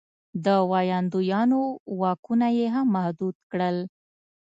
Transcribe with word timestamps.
د 0.45 0.47
ویاندویانو 0.71 1.61
واکونه 1.99 2.47
یې 2.57 2.67
هم 2.75 2.87
محدود 2.95 3.35
کړل. 3.51 3.77